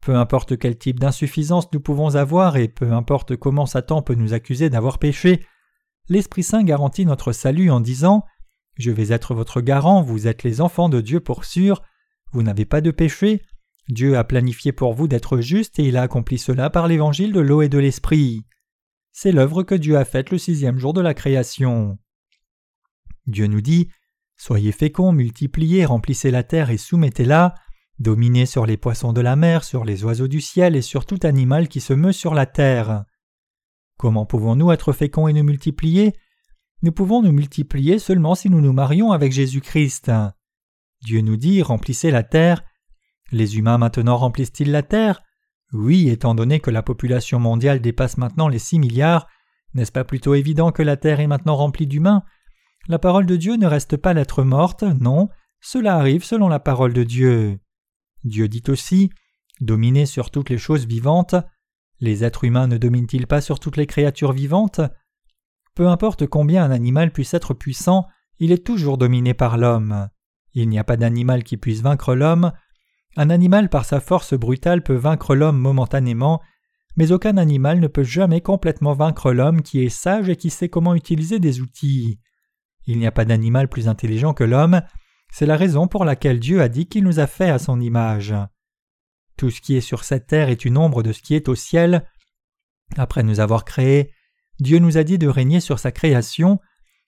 [0.00, 4.32] Peu importe quel type d'insuffisance nous pouvons avoir et peu importe comment Satan peut nous
[4.32, 5.46] accuser d'avoir péché,
[6.08, 8.24] l'Esprit Saint garantit notre salut en disant
[8.78, 11.82] Je vais être votre garant, vous êtes les enfants de Dieu pour sûr,
[12.32, 13.40] vous n'avez pas de péché,
[13.88, 17.40] Dieu a planifié pour vous d'être juste et il a accompli cela par l'évangile de
[17.40, 18.44] l'eau et de l'esprit.
[19.12, 21.96] C'est l'œuvre que Dieu a faite le sixième jour de la création.
[23.28, 23.88] Dieu nous dit
[24.42, 27.54] Soyez féconds, multipliez, remplissez la terre et soumettez-la,
[27.98, 31.18] dominez sur les poissons de la mer, sur les oiseaux du ciel et sur tout
[31.24, 33.04] animal qui se meut sur la terre.
[33.98, 36.14] Comment pouvons-nous être féconds et nous multiplier?
[36.80, 40.10] Nous pouvons nous multiplier seulement si nous nous marions avec Jésus-Christ.
[41.02, 42.64] Dieu nous dit Remplissez la terre.
[43.32, 45.20] Les humains maintenant remplissent-ils la terre?
[45.74, 49.28] Oui, étant donné que la population mondiale dépasse maintenant les six milliards,
[49.74, 52.22] n'est-ce pas plutôt évident que la terre est maintenant remplie d'humains?
[52.88, 55.28] La parole de Dieu ne reste pas lettre morte, non,
[55.60, 57.60] cela arrive selon la parole de Dieu.
[58.24, 59.10] Dieu dit aussi
[59.60, 61.34] Dominez sur toutes les choses vivantes.
[62.00, 64.80] Les êtres humains ne dominent-ils pas sur toutes les créatures vivantes?
[65.74, 68.06] Peu importe combien un animal puisse être puissant,
[68.38, 70.08] il est toujours dominé par l'homme.
[70.54, 72.52] Il n'y a pas d'animal qui puisse vaincre l'homme.
[73.16, 76.40] Un animal par sa force brutale peut vaincre l'homme momentanément,
[76.96, 80.70] mais aucun animal ne peut jamais complètement vaincre l'homme qui est sage et qui sait
[80.70, 82.18] comment utiliser des outils.
[82.90, 84.82] Il n'y a pas d'animal plus intelligent que l'homme,
[85.30, 88.34] c'est la raison pour laquelle Dieu a dit qu'il nous a fait à son image.
[89.36, 91.54] Tout ce qui est sur cette terre est une ombre de ce qui est au
[91.54, 92.04] ciel.
[92.96, 94.10] Après nous avoir créés,
[94.58, 96.58] Dieu nous a dit de régner sur sa création.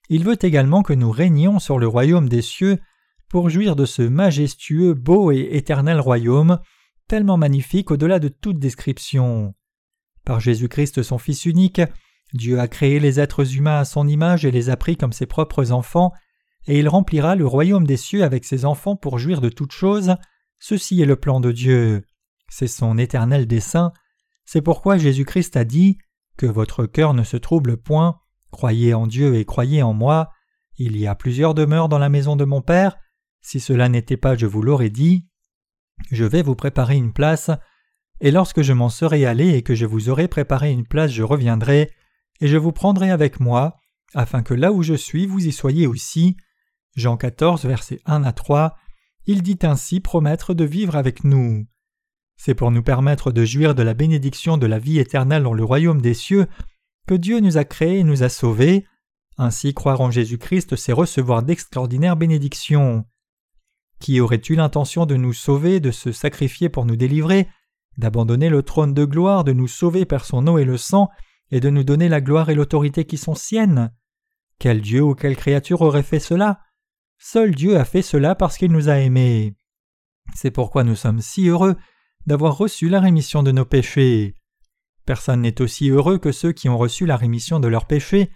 [0.07, 2.79] Il veut également que nous régnions sur le royaume des cieux
[3.27, 6.59] pour jouir de ce majestueux, beau et éternel royaume,
[7.09, 9.53] tellement magnifique au-delà de toute description.
[10.23, 11.81] Par Jésus-Christ son Fils unique,
[12.33, 15.25] Dieu a créé les êtres humains à son image et les a pris comme ses
[15.25, 16.11] propres enfants,
[16.65, 20.15] et il remplira le royaume des cieux avec ses enfants pour jouir de toutes choses.
[20.59, 22.03] Ceci est le plan de Dieu.
[22.49, 23.91] C'est son éternel dessein.
[24.45, 25.97] C'est pourquoi Jésus-Christ a dit
[26.37, 28.19] Que votre cœur ne se trouble point,
[28.51, 30.31] croyez en Dieu et croyez en moi.
[30.77, 32.97] Il y a plusieurs demeures dans la maison de mon Père.
[33.41, 35.27] Si cela n'était pas, je vous l'aurais dit.
[36.11, 37.51] Je vais vous préparer une place,
[38.19, 41.23] et lorsque je m'en serai allé et que je vous aurai préparé une place, je
[41.23, 41.91] reviendrai,
[42.41, 43.77] et je vous prendrai avec moi,
[44.13, 46.37] afin que là où je suis, vous y soyez aussi.
[46.95, 48.75] Jean 14, versets 1 à 3,
[49.25, 51.65] il dit ainsi promettre de vivre avec nous.
[52.35, 55.63] C'est pour nous permettre de jouir de la bénédiction de la vie éternelle dans le
[55.63, 56.47] royaume des cieux
[57.07, 58.85] que Dieu nous a créés et nous a sauvés.
[59.37, 63.05] Ainsi croire en Jésus-Christ, c'est recevoir d'extraordinaires bénédictions.
[63.99, 67.47] Qui aurait eu l'intention de nous sauver, de se sacrifier pour nous délivrer,
[67.97, 71.09] d'abandonner le trône de gloire, de nous sauver par son eau et le sang,
[71.53, 73.93] et de nous donner la gloire et l'autorité qui sont siennes
[74.57, 76.59] Quel Dieu ou quelle créature aurait fait cela?
[77.19, 79.55] Seul Dieu a fait cela parce qu'il nous a aimés.
[80.33, 81.75] C'est pourquoi nous sommes si heureux
[82.25, 84.33] d'avoir reçu la rémission de nos péchés.
[85.05, 88.31] Personne n'est aussi heureux que ceux qui ont reçu la rémission de leurs péchés.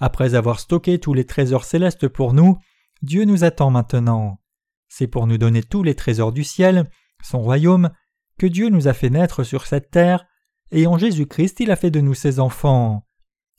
[0.00, 2.58] Après avoir stocké tous les trésors célestes pour nous,
[3.02, 4.40] Dieu nous attend maintenant.
[4.88, 6.90] C'est pour nous donner tous les trésors du ciel,
[7.22, 7.90] son royaume,
[8.36, 10.26] que Dieu nous a fait naître sur cette terre,
[10.72, 13.06] et en Jésus-Christ il a fait de nous ses enfants.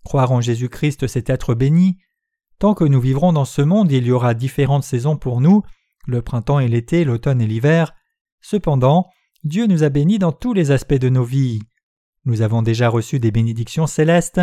[0.03, 1.97] Croire en Jésus-Christ, c'est être béni.
[2.59, 5.63] Tant que nous vivrons dans ce monde, il y aura différentes saisons pour nous,
[6.07, 7.93] le printemps et l'été, l'automne et l'hiver.
[8.41, 9.07] Cependant,
[9.43, 11.61] Dieu nous a bénis dans tous les aspects de nos vies.
[12.25, 14.41] Nous avons déjà reçu des bénédictions célestes.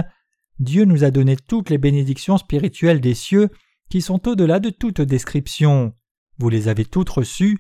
[0.59, 3.51] Dieu nous a donné toutes les bénédictions spirituelles des cieux
[3.91, 5.95] qui sont au-delà de toute description.
[6.39, 7.59] Vous les avez toutes reçues.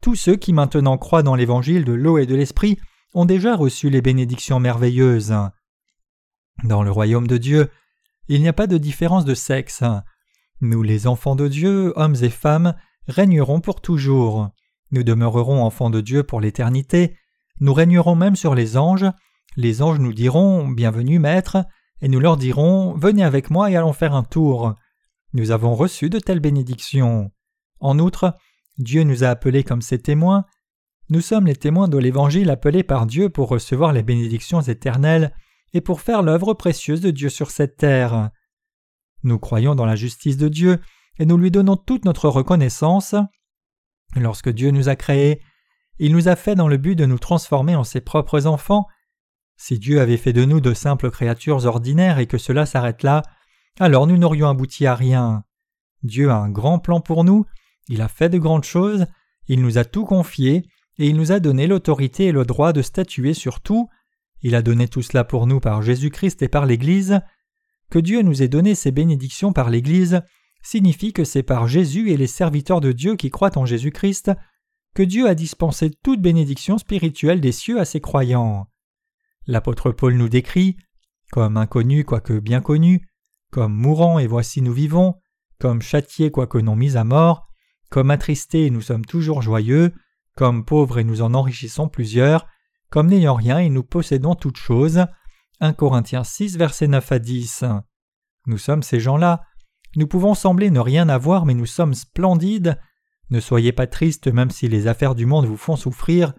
[0.00, 2.78] Tous ceux qui maintenant croient dans l'évangile de l'eau et de l'esprit
[3.14, 5.34] ont déjà reçu les bénédictions merveilleuses.
[6.64, 7.70] Dans le royaume de Dieu,
[8.28, 9.82] il n'y a pas de différence de sexe.
[10.60, 12.74] Nous, les enfants de Dieu, hommes et femmes,
[13.08, 14.50] régnerons pour toujours.
[14.90, 17.16] Nous demeurerons enfants de Dieu pour l'éternité,
[17.60, 19.06] nous régnerons même sur les anges,
[19.56, 21.58] les anges nous diront Bienvenue, maître,
[22.00, 24.74] et nous leur dirons Venez avec moi et allons faire un tour.
[25.32, 27.30] Nous avons reçu de telles bénédictions.
[27.80, 28.36] En outre,
[28.78, 30.44] Dieu nous a appelés comme ses témoins.
[31.08, 35.34] Nous sommes les témoins de l'Évangile appelés par Dieu pour recevoir les bénédictions éternelles
[35.72, 38.30] et pour faire l'œuvre précieuse de Dieu sur cette terre.
[39.22, 40.80] Nous croyons dans la justice de Dieu
[41.18, 43.14] et nous lui donnons toute notre reconnaissance.
[44.16, 45.40] Lorsque Dieu nous a créés,
[45.98, 48.86] il nous a fait dans le but de nous transformer en ses propres enfants.
[49.56, 53.22] Si Dieu avait fait de nous de simples créatures ordinaires et que cela s'arrête là,
[53.78, 55.44] alors nous n'aurions abouti à rien.
[56.02, 57.46] Dieu a un grand plan pour nous,
[57.88, 59.06] il a fait de grandes choses,
[59.46, 60.66] il nous a tout confié,
[60.98, 63.88] et il nous a donné l'autorité et le droit de statuer sur tout.
[64.42, 67.20] Il a donné tout cela pour nous par Jésus-Christ et par l'Église.
[67.90, 70.22] Que Dieu nous ait donné ces bénédictions par l'Église
[70.62, 74.30] signifie que c'est par Jésus et les serviteurs de Dieu qui croient en Jésus-Christ
[74.94, 78.68] que Dieu a dispensé toute bénédiction spirituelle des cieux à ses croyants.
[79.46, 80.76] L'apôtre Paul nous décrit
[81.32, 83.08] comme inconnus quoique bien connus,
[83.50, 85.14] comme mourants et voici nous vivons,
[85.58, 87.48] comme châtiés quoique non mis à mort,
[87.88, 89.94] comme attristés et nous sommes toujours joyeux,
[90.36, 92.46] comme pauvres et nous en enrichissons plusieurs,
[92.90, 95.06] comme n'ayant rien et nous possédons toutes choses.
[95.60, 97.64] 1 Corinthiens 6 versets 9 à 10.
[98.46, 99.42] Nous sommes ces gens-là,
[99.94, 102.78] nous pouvons sembler ne rien avoir, mais nous sommes splendides.
[103.30, 106.34] Ne soyez pas tristes même si les affaires du monde vous font souffrir.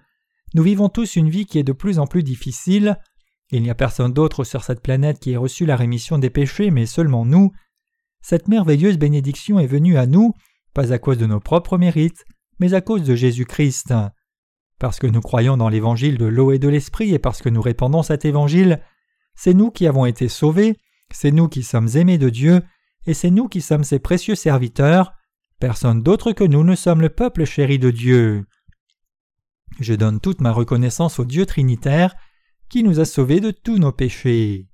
[0.55, 2.99] Nous vivons tous une vie qui est de plus en plus difficile.
[3.51, 6.71] Il n'y a personne d'autre sur cette planète qui ait reçu la rémission des péchés,
[6.71, 7.51] mais seulement nous.
[8.21, 10.33] Cette merveilleuse bénédiction est venue à nous,
[10.73, 12.25] pas à cause de nos propres mérites,
[12.63, 13.93] mais à cause de Jésus-Christ.
[14.79, 17.61] Parce que nous croyons dans l'évangile de l'eau et de l'esprit et parce que nous
[17.61, 18.81] répandons cet évangile,
[19.35, 20.77] c'est nous qui avons été sauvés,
[21.11, 22.61] c'est nous qui sommes aimés de Dieu,
[23.05, 25.11] et c'est nous qui sommes ses précieux serviteurs.
[25.59, 28.45] Personne d'autre que nous ne sommes le peuple chéri de Dieu.
[29.81, 32.15] Je donne toute ma reconnaissance au Dieu Trinitaire
[32.69, 34.69] qui nous a sauvés de tous nos péchés.